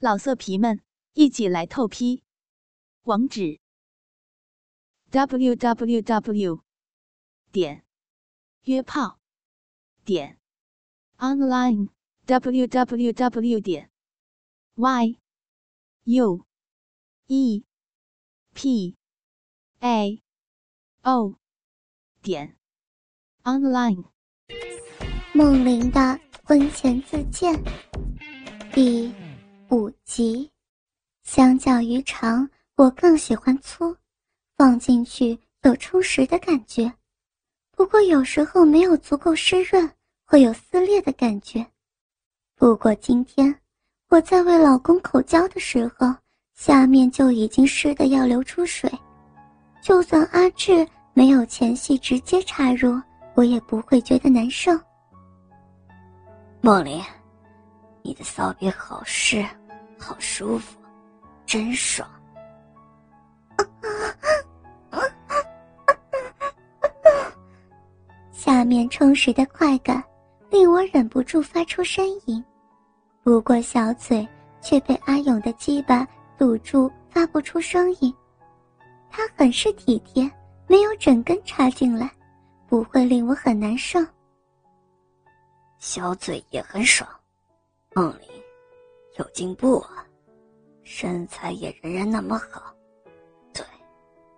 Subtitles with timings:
[0.00, 0.80] 老色皮们，
[1.14, 2.22] 一起来透批！
[3.02, 3.58] 网址
[5.10, 6.62] ：w w w
[7.50, 7.84] 点
[8.62, 9.18] 约炮
[10.04, 10.38] 点
[11.16, 11.88] online
[12.26, 13.90] w w w 点
[14.76, 15.18] y
[16.04, 16.46] u
[17.26, 17.64] e
[18.54, 18.96] p
[19.80, 20.22] a
[21.02, 21.34] o
[22.22, 22.56] 点
[23.42, 24.04] online。
[25.34, 27.60] 梦玲的婚前自荐
[28.72, 29.27] 第。
[29.70, 30.50] 五级，
[31.24, 33.94] 相较于长，我更喜欢粗，
[34.56, 36.90] 放进去有充实的感觉。
[37.76, 39.90] 不过有时候没有足够湿润，
[40.24, 41.64] 会有撕裂的感觉。
[42.56, 43.54] 不过今天
[44.08, 46.14] 我在为老公口交的时候，
[46.54, 48.90] 下面就已经湿的要流出水。
[49.82, 52.98] 就算阿志没有前戏直接插入，
[53.34, 54.72] 我也不会觉得难受。
[56.62, 57.04] 梦玲。
[58.00, 59.44] 你的骚逼好湿，
[59.98, 60.78] 好舒服，
[61.44, 62.08] 真爽。
[68.32, 70.02] 下面充实的快感
[70.50, 72.42] 令我忍不住发出呻吟，
[73.22, 74.26] 不过小嘴
[74.60, 76.06] 却被阿勇的鸡巴
[76.38, 78.14] 堵住，发不出声音。
[79.10, 80.30] 他很是体贴，
[80.66, 82.10] 没有整根插进来，
[82.66, 83.98] 不会令我很难受。
[85.78, 87.08] 小嘴也很爽。
[87.94, 88.37] 梦里，
[89.18, 90.06] 有进步啊，
[90.84, 92.72] 身材也仍然那么好，
[93.52, 93.64] 对，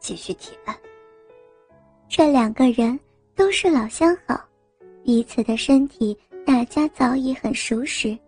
[0.00, 0.58] 继续舔。
[2.08, 2.98] 这两个人
[3.36, 4.40] 都是老相好，
[5.04, 8.18] 彼此的身体大家早已很熟识，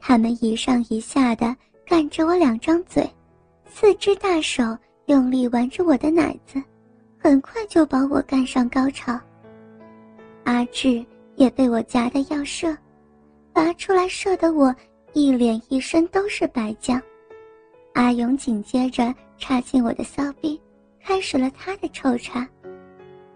[0.00, 3.08] 他们一上一下的干着我两张嘴，
[3.68, 4.62] 四只大手
[5.06, 6.62] 用力玩着我的奶子，
[7.18, 9.18] 很快就把我干上高潮。
[10.44, 12.76] 阿志也被我夹得要射。
[13.52, 14.74] 拔出来射的我，
[15.16, 17.00] 一脸一身都是白浆。
[17.94, 20.60] 阿勇紧接着插进我的骚逼，
[21.02, 22.46] 开始了他的抽插。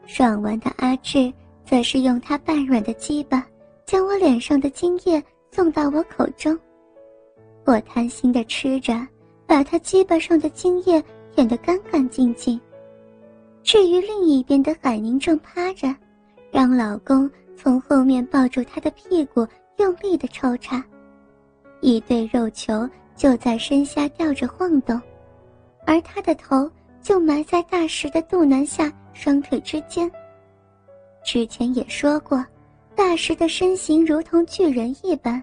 [0.04, 1.32] 爽完的阿志
[1.64, 3.42] 则是用他半软的鸡巴，
[3.86, 6.54] 将我脸上的精液送到我口中。
[7.64, 8.92] 我贪心的吃着，
[9.46, 11.02] 把他鸡巴上的精液
[11.34, 12.60] 舔得干干净净。
[13.62, 15.96] 至于另一边的海宁正趴着，
[16.52, 19.48] 让老公从后面抱住他的屁股。
[19.78, 20.84] 用力的抽插，
[21.80, 25.00] 一对肉球就在身下吊着晃动，
[25.86, 26.70] 而他的头
[27.02, 30.10] 就埋在大石的肚腩下双腿之间。
[31.24, 32.44] 之前也说过，
[32.94, 35.42] 大石的身形如同巨人一般，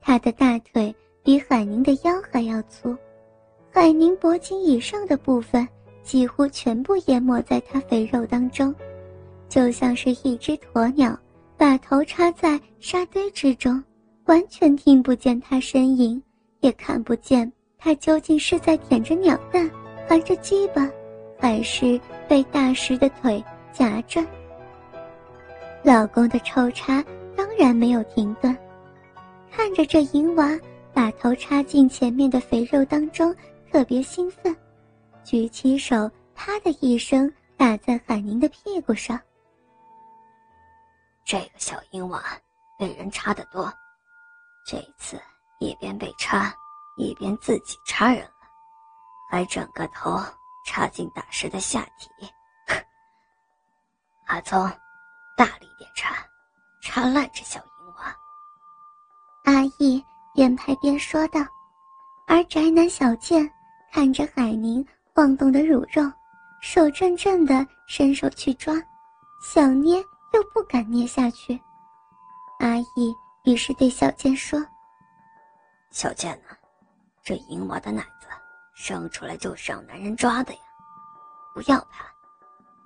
[0.00, 2.96] 他的大腿比海宁的腰还要粗，
[3.70, 5.66] 海宁脖颈以上的部分
[6.02, 8.74] 几乎全部淹没在他肥肉当中，
[9.48, 11.18] 就像是一只鸵鸟。
[11.56, 13.84] 把头插在沙堆之中，
[14.30, 16.22] 完全听不见他呻吟，
[16.60, 19.68] 也看不见他究竟是在舔着鸟蛋，
[20.08, 20.88] 含着鸡巴，
[21.36, 24.24] 还是被大石的腿夹着。
[25.82, 27.04] 老公的抽插
[27.36, 28.56] 当然没有停顿，
[29.50, 30.56] 看着这银娃
[30.94, 33.34] 把头插进前面的肥肉当中，
[33.72, 34.54] 特别兴奋，
[35.24, 39.20] 举起手，啪的一声打在海宁的屁股上。
[41.24, 42.22] 这个小银娃
[42.78, 43.72] 被人插得多，
[46.30, 46.54] 插，
[46.94, 48.46] 一边自己插人了，
[49.28, 50.16] 还整个头
[50.64, 52.08] 插进大师的下体。
[54.28, 54.62] 阿聪，
[55.36, 56.14] 大力点插，
[56.80, 58.16] 插烂这小鹰娃。
[59.42, 60.00] 阿义
[60.32, 61.40] 边拍边说道，
[62.28, 63.52] 而宅男小健
[63.92, 66.08] 看着海宁晃动的乳肉，
[66.62, 68.72] 手震震的伸手去抓，
[69.42, 70.00] 想捏。
[70.32, 71.60] 又不敢捏下去，
[72.60, 73.12] 阿义
[73.42, 74.64] 于是对小健说
[75.90, 76.56] ：“小贱呐，
[77.22, 78.26] 这淫娃的奶子
[78.74, 80.60] 生出来就是让男人抓的呀，
[81.52, 82.06] 不要怕，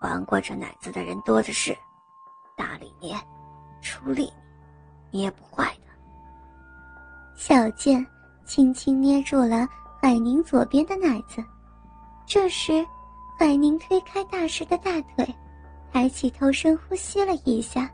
[0.01, 1.77] 玩过这奶子的人多的是，
[2.57, 3.15] 大力捏，
[3.83, 4.33] 出力
[5.11, 5.93] 捏不坏的。”
[7.37, 8.05] 小贱
[8.47, 9.69] 轻轻捏住了
[10.01, 11.45] 海宁左边的奶子，
[12.27, 12.85] 这时，
[13.39, 15.35] 海宁推开大师的大腿。
[15.93, 17.89] 抬起头，深呼吸了一下，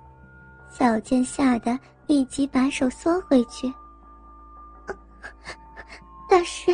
[0.70, 3.70] 小贱吓得立即把手缩回去。
[6.30, 6.70] 大师，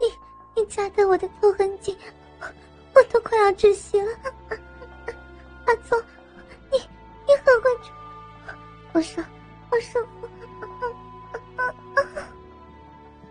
[0.00, 0.12] 你
[0.56, 1.96] 你夹得我的头很紧，
[2.92, 4.08] 我都快要窒息了。
[5.64, 5.96] 阿聪，
[6.72, 6.78] 你
[7.24, 7.94] 你很会抓，
[8.92, 9.24] 我说
[9.70, 10.28] 我舒服。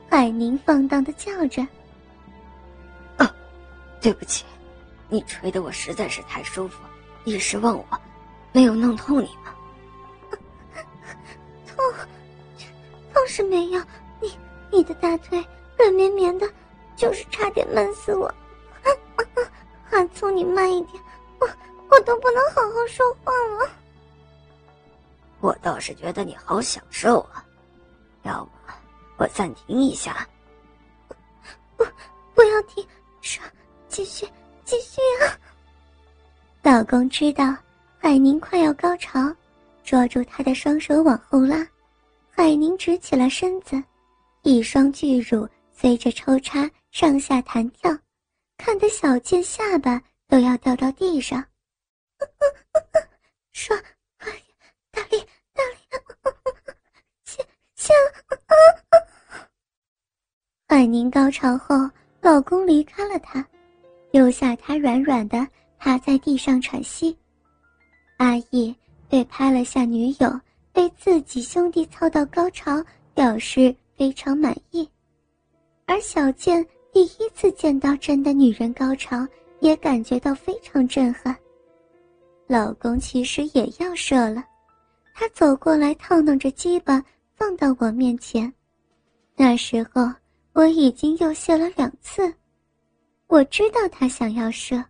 [0.09, 1.61] 海宁放荡的叫着
[3.17, 3.29] ：“啊，
[3.99, 4.45] 对不起，
[5.09, 6.79] 你捶的我实在是太舒服。”
[7.25, 7.85] 一时忘我，
[8.53, 9.53] 没有弄痛你吗？
[11.67, 11.93] 痛，
[13.13, 13.81] 痛是没有。
[14.21, 14.31] 你
[14.71, 15.45] 你的大腿
[15.77, 16.49] 软绵绵的，
[16.95, 18.33] 就是差点闷死我。
[19.91, 21.01] 阿 聪，你慢一点，
[21.39, 21.47] 我
[21.89, 23.69] 我都不能好好说话了。
[25.39, 27.45] 我倒是觉得你好享受啊，
[28.23, 28.51] 要不
[29.17, 30.27] 我暂停一下。
[31.77, 31.85] 不，
[32.33, 32.85] 不要停，
[33.21, 33.43] 说，
[33.87, 34.27] 继续，
[34.63, 35.37] 继续啊！
[36.63, 37.55] 老公知道
[37.99, 39.33] 海宁快要高潮，
[39.83, 41.65] 抓住他的双手往后拉，
[42.31, 43.81] 海宁直起了身子，
[44.41, 47.95] 一双巨乳随着抽插上下弹跳。
[48.57, 51.43] 看得小贱下巴都要掉到地上，
[53.51, 53.75] 说
[54.91, 55.17] ：“大力
[55.53, 55.87] 大力，
[57.25, 57.43] 下
[57.75, 57.93] 下。”
[60.67, 61.75] 海宁高潮后，
[62.21, 63.45] 老公离开了她，
[64.11, 65.45] 留下她软软的
[65.77, 67.15] 趴在地上喘息。
[68.17, 68.73] 阿义
[69.09, 70.41] 被拍了下女友
[70.71, 72.83] 被自己兄弟操到高潮，
[73.13, 74.89] 表示非常满意，
[75.85, 76.65] 而小贱。
[76.91, 79.27] 第一次见到真的女人高潮，
[79.59, 81.35] 也感觉到非常震撼。
[82.47, 84.41] 老公其实也要射了，
[85.13, 87.03] 他走过来套弄着鸡巴
[87.33, 88.49] 放到我面前。
[89.35, 90.09] 那时候
[90.53, 92.33] 我已经又泄了两次，
[93.27, 94.81] 我知道他想要射，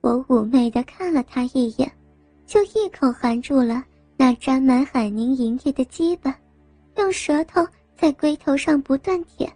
[0.00, 1.90] 我妩媚的看了他一眼，
[2.46, 3.82] 就一口含住了
[4.16, 6.38] 那沾满海宁银液的鸡巴，
[6.98, 9.52] 用舌头在龟头上不断舔。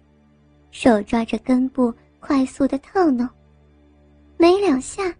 [0.71, 3.29] 手抓着根部，快速的套弄，
[4.37, 5.15] 没两下，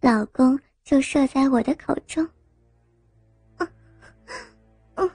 [0.00, 2.28] 老公就射在我的口中。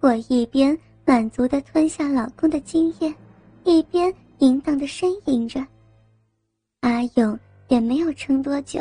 [0.00, 3.14] 我一边满足的吞下老公的精液，
[3.64, 5.66] 一边淫荡的呻吟着。
[6.80, 7.38] 阿勇
[7.68, 8.80] 也没有撑多久，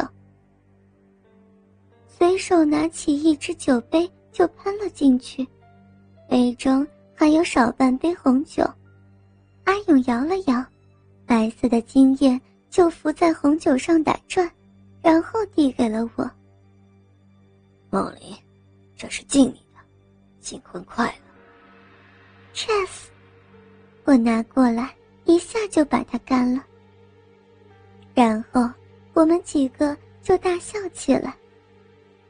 [2.07, 5.47] 随手拿起一只酒杯就喷了进去，
[6.29, 6.85] 杯中。
[7.15, 8.63] 还有少半杯红酒，
[9.65, 10.65] 阿勇摇了摇，
[11.25, 12.39] 白色的精液
[12.69, 14.49] 就浮在红酒上打转，
[15.01, 16.29] 然后递给了我。
[17.89, 18.35] 梦玲，
[18.97, 19.79] 这是敬你的，
[20.41, 21.13] 新婚快乐。
[22.53, 23.07] Cheers，
[24.03, 24.93] 我拿过来，
[25.25, 26.63] 一下就把它干了。
[28.13, 28.69] 然后
[29.13, 31.35] 我们几个就大笑起来，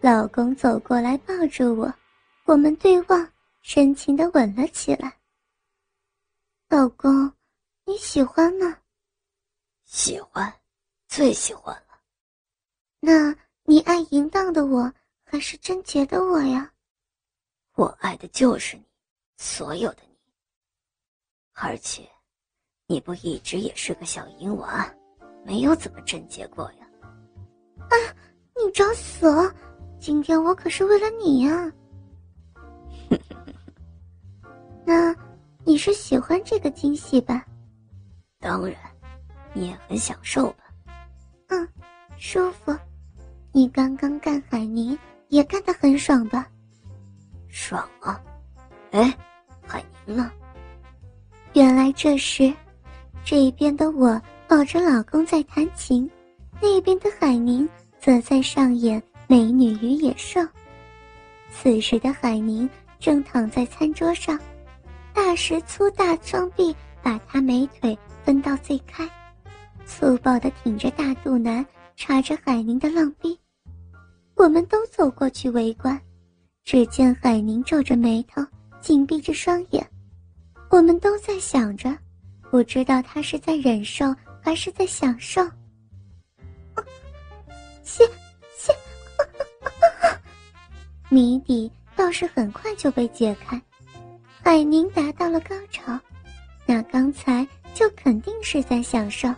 [0.02, 1.92] 老公走过来抱住我，
[2.46, 3.28] 我们对望。
[3.63, 5.18] 深情的吻了起来。
[6.68, 7.31] 老公，
[7.86, 8.77] 你喜欢吗？
[9.86, 10.54] 喜欢，
[11.07, 11.98] 最喜欢了。
[13.00, 13.33] 那
[13.63, 14.94] 你爱淫荡的我，
[15.24, 16.69] 还是贞洁的我呀？
[17.75, 18.83] 我爱的就是你，
[19.38, 20.18] 所有的你。
[21.54, 22.07] 而且，
[22.86, 24.94] 你不一直也是个小淫娃，
[25.45, 26.89] 没有怎么贞洁过呀？
[27.80, 27.95] 啊，
[28.57, 29.25] 你找死！
[30.01, 31.71] 今天我可是为了你呀。
[34.86, 35.16] 那，
[35.64, 37.46] 你是喜欢这个惊喜吧？
[38.40, 38.76] 当然，
[39.54, 40.64] 你也很享受吧？
[41.48, 41.68] 嗯，
[42.18, 42.76] 舒服。
[43.52, 44.98] 你刚刚干海宁
[45.30, 46.48] 也干得很爽吧？
[47.48, 48.20] 爽啊！
[48.92, 49.16] 哎，
[49.66, 50.32] 海宁呢？
[51.54, 52.52] 原来这时，
[53.24, 56.10] 这边的我抱着老公在弹琴，
[56.60, 57.70] 那边的海宁
[58.00, 60.42] 则在上演美女与野兽。
[61.52, 62.68] 此时的海宁
[63.00, 64.38] 正躺在餐桌上。
[65.13, 69.08] 大石粗大双臂把他美腿分到最开，
[69.86, 71.65] 粗暴的挺着大肚腩，
[71.96, 73.38] 插着海宁的浪逼。
[74.36, 76.00] 我们都走过去围观，
[76.63, 78.46] 只见海宁皱着眉头，
[78.82, 79.88] 紧闭着双眼。
[80.70, 81.96] 我们都在想着，
[82.50, 85.43] 不知道他是在忍受还是在享受。
[87.84, 88.03] 谢
[88.58, 88.74] 谢，
[91.10, 93.62] 谜底倒是很快就被解开。
[94.44, 95.98] 海宁达到了高潮，
[96.66, 99.34] 那刚才就肯定是在享受。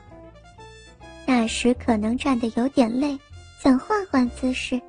[1.28, 3.16] 那时可能站得有点累，
[3.62, 4.82] 想换换姿势，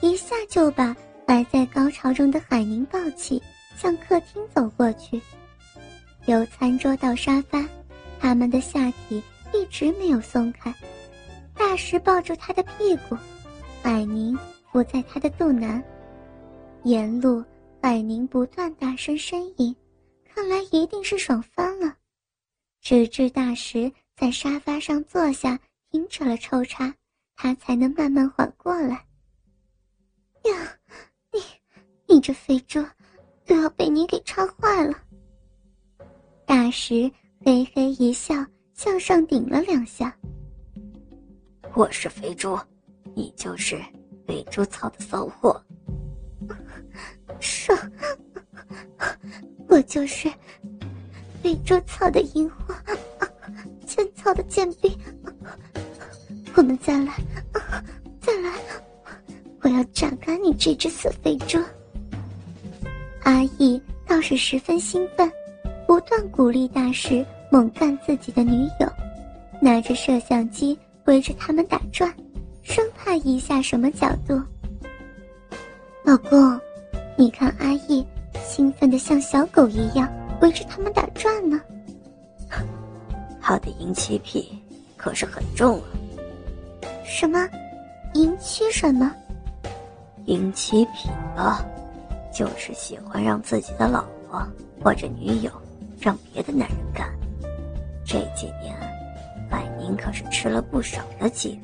[0.00, 0.94] 一下就把
[1.28, 3.40] 还在高潮中的海宁抱起，
[3.76, 5.20] 向客厅走过去。
[6.26, 7.64] 由餐桌到沙发，
[8.18, 10.74] 他们的下体一直没有松开。
[11.54, 13.16] 大石抱住他的屁股，
[13.80, 14.36] 海宁
[14.72, 15.80] 伏在他的肚腩，
[16.82, 17.44] 沿路。
[17.82, 19.74] 百宁不断大声呻吟，
[20.24, 21.96] 看来一定是爽翻了。
[22.80, 25.58] 直至大石在沙发上坐下，
[25.90, 26.94] 停止了抽插，
[27.34, 29.04] 他才能慢慢缓过来。
[30.44, 30.78] 呀，
[31.32, 31.40] 你，
[32.06, 32.80] 你这肥猪，
[33.44, 34.96] 都要被你给插坏了！
[36.46, 37.10] 大石
[37.44, 40.16] 嘿嘿一笑，向上顶了两下。
[41.74, 42.56] 我是肥猪，
[43.12, 43.76] 你就是
[44.24, 45.60] 肥猪操的骚货。
[47.42, 47.76] 爽，
[49.68, 50.32] 我就是
[51.42, 52.74] 非洲草的淫货，
[53.86, 54.96] 欠操的贱婢，
[56.54, 57.12] 我们再来，
[58.20, 58.52] 再来，
[59.60, 61.58] 我要榨干你这只死肥猪！
[63.24, 65.30] 阿义倒是十分兴奋，
[65.86, 68.88] 不断鼓励大师猛干自己的女友，
[69.60, 72.12] 拿着摄像机围着他们打转，
[72.62, 74.40] 生怕一下什么角度。
[76.04, 76.60] 老公，
[77.16, 78.06] 你看阿义
[78.44, 81.60] 兴奋的像小狗一样围着他们打转呢。
[83.40, 84.62] 他的淫妻癖
[84.96, 85.84] 可是很重啊。
[87.04, 87.48] 什么？
[88.14, 89.12] 淫妻什么？
[90.26, 91.64] 淫妻癖啊，
[92.32, 94.46] 就是喜欢让自己的老婆
[94.82, 95.50] 或者女友
[96.00, 97.08] 让别的男人干。
[98.04, 98.76] 这几年，
[99.50, 101.60] 百宁可是吃了不少的鸡。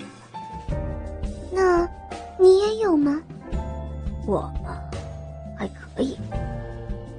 [1.52, 1.88] 那，
[2.38, 3.20] 你也有吗？
[4.26, 4.77] 我嘛，还可
[5.98, 6.16] 可以。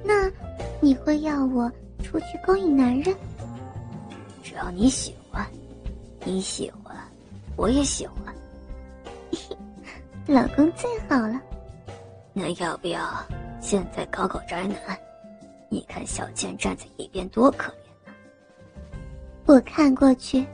[0.02, 0.32] 那
[0.80, 1.70] 你会要我
[2.02, 3.14] 出去勾引男人？
[4.42, 5.46] 只要你喜欢，
[6.24, 6.96] 你喜欢，
[7.56, 8.34] 我也喜欢。
[10.26, 11.38] 老公最好了。
[12.32, 13.22] 那要不要
[13.60, 14.98] 现在搞搞宅男？
[15.68, 18.12] 你看小倩站在一边多可怜呐。
[19.44, 20.46] 我看过去，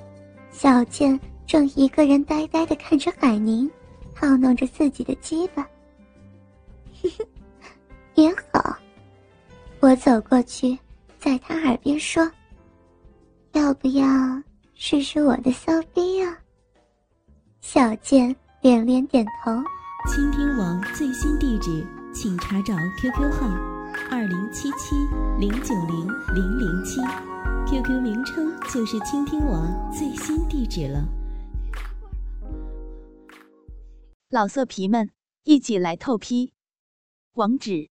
[0.51, 3.71] 小倩正一个人呆呆的看着海宁，
[4.17, 5.65] 套弄着自己的鸡巴。
[7.01, 7.27] 嘿 嘿
[8.17, 8.75] 也好，
[9.81, 10.77] 我走过去，
[11.19, 12.27] 在他耳边说
[13.53, 14.07] ：“要不要
[14.75, 16.39] 试试我的骚逼啊？”
[17.61, 19.53] 小贱连连点头。
[20.09, 23.47] 倾听网最新地址，请查找 QQ 号：
[24.11, 24.95] 二零七七
[25.39, 27.01] 零九零零零七
[27.69, 31.07] ，QQ 名称就是倾听网最新地址了。
[34.31, 35.11] 老色皮们，
[35.45, 36.55] 一起来透批！
[37.35, 37.91] 网址